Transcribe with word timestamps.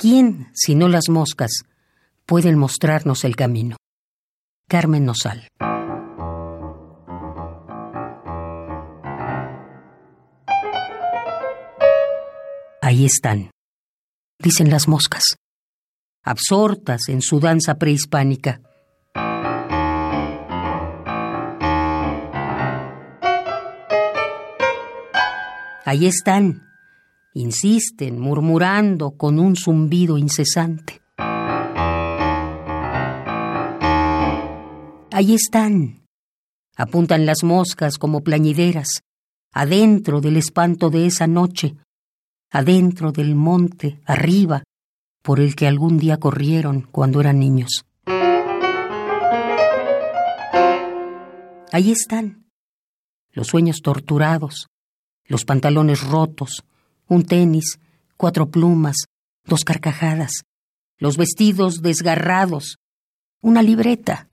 ¿Quién, 0.00 0.52
si 0.54 0.76
no 0.76 0.86
las 0.86 1.08
moscas, 1.08 1.50
pueden 2.24 2.56
mostrarnos 2.56 3.24
el 3.24 3.34
camino? 3.34 3.76
Carmen 4.68 5.04
Nosal. 5.04 5.48
Ahí 12.80 13.04
están, 13.04 13.50
dicen 14.38 14.70
las 14.70 14.86
moscas, 14.86 15.34
absortas 16.22 17.08
en 17.08 17.20
su 17.20 17.40
danza 17.40 17.74
prehispánica. 17.74 18.60
Ahí 25.84 26.06
están, 26.06 26.67
insisten, 27.38 28.18
murmurando 28.18 29.12
con 29.12 29.38
un 29.38 29.54
zumbido 29.54 30.18
incesante. 30.18 31.00
Ahí 35.12 35.34
están, 35.34 36.04
apuntan 36.76 37.26
las 37.26 37.44
moscas 37.44 37.98
como 37.98 38.22
plañideras, 38.22 39.02
adentro 39.52 40.20
del 40.20 40.36
espanto 40.36 40.90
de 40.90 41.06
esa 41.06 41.26
noche, 41.26 41.76
adentro 42.50 43.12
del 43.12 43.34
monte, 43.34 44.00
arriba, 44.04 44.64
por 45.22 45.40
el 45.40 45.54
que 45.54 45.66
algún 45.66 45.98
día 45.98 46.18
corrieron 46.18 46.82
cuando 46.82 47.20
eran 47.20 47.38
niños. 47.38 47.84
Ahí 51.70 51.92
están, 51.92 52.46
los 53.32 53.46
sueños 53.46 53.80
torturados, 53.82 54.68
los 55.26 55.44
pantalones 55.44 56.02
rotos, 56.02 56.64
un 57.08 57.24
tenis, 57.24 57.78
cuatro 58.16 58.50
plumas, 58.50 58.96
dos 59.44 59.64
carcajadas, 59.64 60.42
los 60.98 61.16
vestidos 61.16 61.80
desgarrados, 61.80 62.76
una 63.40 63.62
libreta. 63.62 64.28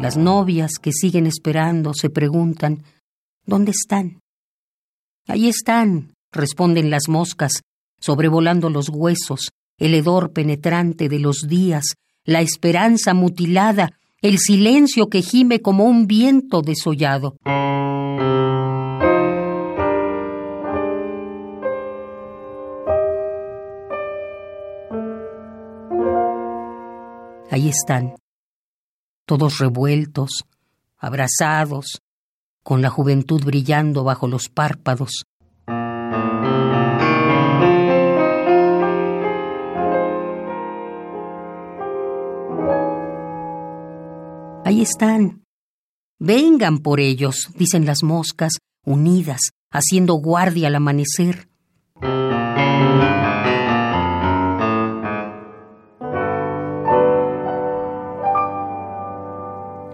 Las 0.00 0.16
novias 0.16 0.72
que 0.80 0.92
siguen 0.92 1.26
esperando 1.26 1.92
se 1.94 2.10
preguntan, 2.10 2.82
¿dónde 3.46 3.70
están? 3.70 4.20
Ahí 5.26 5.48
están, 5.48 6.12
responden 6.30 6.90
las 6.90 7.08
moscas, 7.08 7.62
sobrevolando 7.98 8.68
los 8.68 8.90
huesos, 8.90 9.48
el 9.78 9.94
hedor 9.94 10.32
penetrante 10.32 11.08
de 11.08 11.18
los 11.18 11.46
días, 11.48 11.94
la 12.24 12.40
esperanza 12.40 13.14
mutilada, 13.14 13.90
el 14.20 14.38
silencio 14.38 15.08
que 15.08 15.22
gime 15.22 15.60
como 15.60 15.84
un 15.84 16.06
viento 16.06 16.62
desollado. 16.62 17.36
Ahí 27.50 27.68
están, 27.68 28.14
todos 29.26 29.58
revueltos, 29.58 30.44
abrazados, 30.98 32.02
con 32.64 32.82
la 32.82 32.90
juventud 32.90 33.44
brillando 33.44 34.02
bajo 34.02 34.26
los 34.26 34.48
párpados, 34.48 35.26
Ahí 44.64 44.80
están. 44.80 45.44
Vengan 46.18 46.78
por 46.78 46.98
ellos, 46.98 47.50
dicen 47.54 47.84
las 47.84 48.02
moscas, 48.02 48.54
unidas, 48.86 49.40
haciendo 49.70 50.14
guardia 50.14 50.68
al 50.68 50.76
amanecer. 50.76 51.48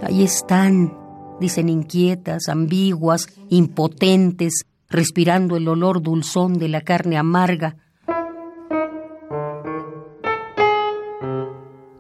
Ahí 0.03 0.23
están, 0.23 0.97
dicen 1.41 1.69
inquietas, 1.69 2.49
ambiguas, 2.49 3.27
impotentes, 3.49 4.63
respirando 4.89 5.57
el 5.57 5.67
olor 5.67 6.01
dulzón 6.01 6.59
de 6.59 6.69
la 6.69 6.83
carne 6.83 7.17
amarga. 7.17 7.77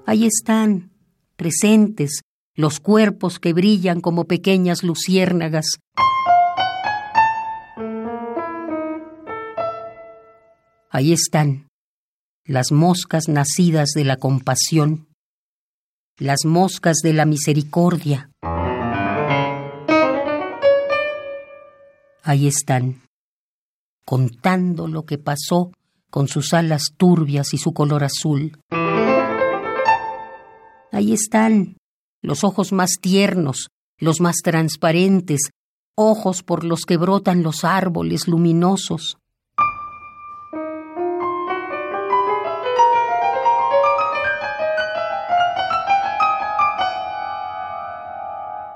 Ahí 0.06 0.24
están, 0.24 0.90
presentes, 1.36 2.20
los 2.60 2.80
cuerpos 2.80 3.38
que 3.38 3.52
brillan 3.52 4.00
como 4.00 4.24
pequeñas 4.24 4.82
luciérnagas. 4.82 5.66
Ahí 10.90 11.12
están 11.12 11.68
las 12.44 12.72
moscas 12.72 13.28
nacidas 13.28 13.90
de 13.94 14.04
la 14.04 14.16
compasión, 14.16 15.08
las 16.18 16.44
moscas 16.44 16.98
de 17.02 17.12
la 17.12 17.24
misericordia. 17.24 18.30
Ahí 22.22 22.46
están, 22.46 23.02
contando 24.04 24.88
lo 24.88 25.04
que 25.04 25.16
pasó 25.16 25.70
con 26.10 26.28
sus 26.28 26.52
alas 26.52 26.88
turbias 26.96 27.54
y 27.54 27.58
su 27.58 27.72
color 27.72 28.04
azul. 28.04 28.58
Ahí 30.92 31.12
están, 31.12 31.76
los 32.22 32.44
ojos 32.44 32.72
más 32.72 32.92
tiernos, 33.00 33.68
los 33.98 34.20
más 34.20 34.36
transparentes, 34.42 35.50
ojos 35.94 36.42
por 36.42 36.64
los 36.64 36.82
que 36.82 36.96
brotan 36.96 37.42
los 37.42 37.64
árboles 37.64 38.28
luminosos. 38.28 39.18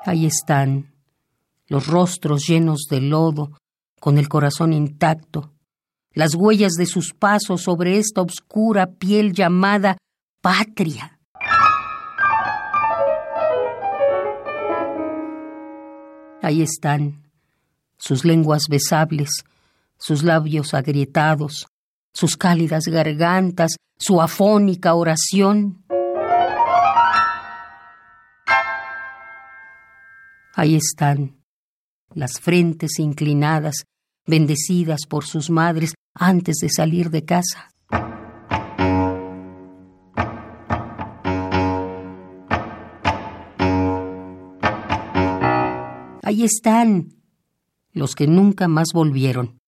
Ahí 0.06 0.26
están, 0.26 0.92
los 1.66 1.86
rostros 1.86 2.46
llenos 2.46 2.84
de 2.90 3.00
lodo, 3.00 3.52
con 3.98 4.18
el 4.18 4.28
corazón 4.28 4.74
intacto, 4.74 5.54
las 6.12 6.34
huellas 6.34 6.74
de 6.74 6.84
sus 6.84 7.14
pasos 7.14 7.62
sobre 7.62 7.98
esta 7.98 8.20
oscura 8.20 8.86
piel 8.86 9.32
llamada 9.32 9.96
patria. 10.42 11.13
Ahí 16.44 16.60
están, 16.60 17.22
sus 17.96 18.26
lenguas 18.26 18.64
besables, 18.68 19.30
sus 19.96 20.22
labios 20.22 20.74
agrietados, 20.74 21.68
sus 22.12 22.36
cálidas 22.36 22.84
gargantas, 22.84 23.76
su 23.96 24.20
afónica 24.20 24.92
oración. 24.92 25.86
Ahí 30.54 30.74
están, 30.74 31.38
las 32.12 32.38
frentes 32.38 32.98
inclinadas, 32.98 33.76
bendecidas 34.26 35.06
por 35.08 35.24
sus 35.24 35.48
madres 35.48 35.94
antes 36.12 36.56
de 36.56 36.68
salir 36.68 37.08
de 37.08 37.24
casa. 37.24 37.70
Ahí 46.26 46.42
están 46.42 47.22
los 47.92 48.14
que 48.14 48.26
nunca 48.26 48.66
más 48.66 48.88
volvieron, 48.94 49.58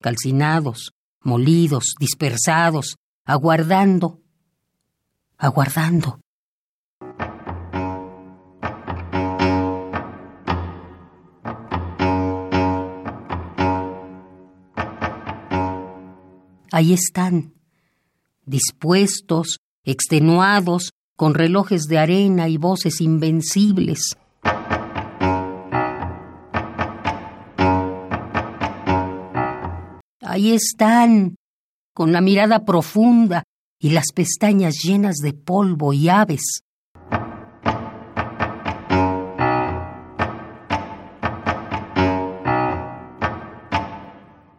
calcinados, 0.00 0.90
molidos, 1.20 1.94
dispersados, 2.00 2.96
aguardando, 3.24 4.20
aguardando. 5.38 6.18
Ahí 16.72 16.92
están, 16.92 17.54
dispuestos, 18.44 19.58
extenuados, 19.84 20.90
con 21.16 21.34
relojes 21.34 21.84
de 21.84 21.98
arena 21.98 22.48
y 22.48 22.56
voces 22.56 23.00
invencibles. 23.00 24.16
Ahí 30.34 30.52
están, 30.52 31.36
con 31.94 32.10
la 32.10 32.20
mirada 32.20 32.64
profunda 32.64 33.44
y 33.78 33.90
las 33.90 34.06
pestañas 34.12 34.82
llenas 34.82 35.18
de 35.18 35.32
polvo 35.32 35.92
y 35.92 36.08
aves. 36.08 36.62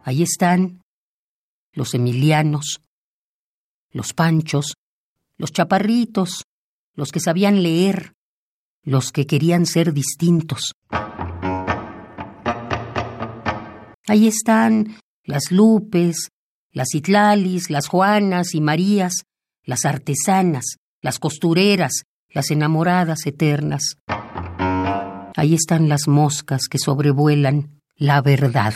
Ahí 0.02 0.22
están 0.22 0.80
los 1.74 1.92
Emilianos, 1.92 2.80
los 3.92 4.14
Panchos, 4.14 4.72
los 5.36 5.52
Chaparritos, 5.52 6.44
los 6.94 7.12
que 7.12 7.20
sabían 7.20 7.62
leer, 7.62 8.14
los 8.82 9.12
que 9.12 9.26
querían 9.26 9.66
ser 9.66 9.92
distintos. 9.92 10.72
Ahí 14.08 14.26
están 14.26 14.96
las 15.26 15.50
Lupes, 15.50 16.30
las 16.72 16.94
Itlalis, 16.94 17.68
las 17.68 17.88
Juanas 17.88 18.54
y 18.54 18.60
Marías, 18.60 19.24
las 19.64 19.84
artesanas, 19.84 20.76
las 21.02 21.18
costureras, 21.18 22.04
las 22.30 22.50
enamoradas 22.50 23.26
eternas. 23.26 23.96
Ahí 25.36 25.54
están 25.54 25.88
las 25.88 26.06
moscas 26.06 26.68
que 26.70 26.78
sobrevuelan 26.78 27.80
la 27.96 28.22
verdad. 28.22 28.74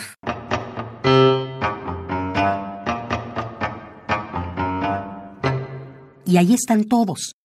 Y 6.25 6.37
ahí 6.37 6.53
están 6.53 6.85
todos, 6.85 7.35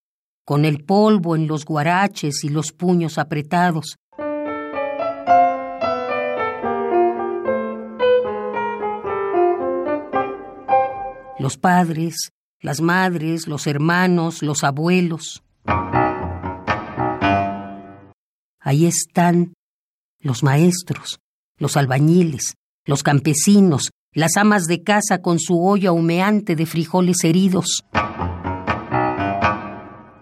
con 0.44 0.64
el 0.64 0.84
polvo 0.84 1.36
en 1.36 1.46
los 1.46 1.64
guaraches 1.64 2.44
y 2.44 2.48
los 2.48 2.72
puños 2.72 3.18
apretados. 3.18 3.96
Los 11.38 11.58
padres, 11.58 12.30
las 12.60 12.80
madres, 12.80 13.46
los 13.46 13.66
hermanos, 13.66 14.42
los 14.42 14.64
abuelos. 14.64 15.42
Ahí 18.58 18.86
están 18.86 19.52
los 20.20 20.42
maestros, 20.42 21.18
los 21.58 21.76
albañiles, 21.76 22.54
los 22.86 23.02
campesinos, 23.02 23.90
las 24.12 24.38
amas 24.38 24.64
de 24.64 24.82
casa 24.82 25.20
con 25.20 25.38
su 25.38 25.62
olla 25.62 25.92
humeante 25.92 26.56
de 26.56 26.64
frijoles 26.64 27.22
heridos. 27.22 27.84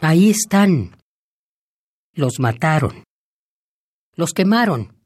Ahí 0.00 0.31
están. 0.31 0.96
Los 2.12 2.40
mataron. 2.40 3.05
Los 4.16 4.32
quemaron. 4.32 4.96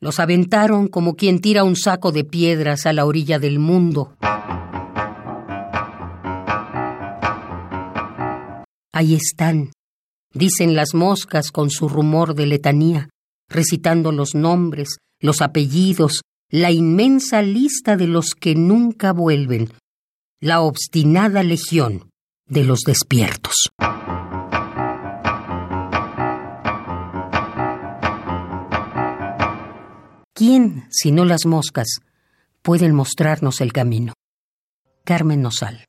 Los 0.00 0.20
aventaron 0.20 0.86
como 0.86 1.16
quien 1.16 1.40
tira 1.40 1.64
un 1.64 1.74
saco 1.74 2.12
de 2.12 2.24
piedras 2.24 2.86
a 2.86 2.92
la 2.92 3.04
orilla 3.04 3.40
del 3.40 3.58
mundo. 3.58 4.16
Ahí 8.98 9.14
están, 9.14 9.70
dicen 10.34 10.74
las 10.74 10.92
moscas 10.92 11.52
con 11.52 11.70
su 11.70 11.88
rumor 11.88 12.34
de 12.34 12.46
letanía, 12.46 13.10
recitando 13.48 14.10
los 14.10 14.34
nombres, 14.34 14.96
los 15.20 15.40
apellidos, 15.40 16.22
la 16.50 16.72
inmensa 16.72 17.40
lista 17.40 17.96
de 17.96 18.08
los 18.08 18.34
que 18.34 18.56
nunca 18.56 19.12
vuelven, 19.12 19.72
la 20.40 20.62
obstinada 20.62 21.44
legión 21.44 22.10
de 22.48 22.64
los 22.64 22.80
despiertos. 22.80 23.68
¿Quién, 30.34 30.88
si 30.90 31.12
no 31.12 31.24
las 31.24 31.46
moscas, 31.46 32.00
pueden 32.62 32.96
mostrarnos 32.96 33.60
el 33.60 33.72
camino? 33.72 34.14
Carmen 35.04 35.40
Nosal. 35.40 35.87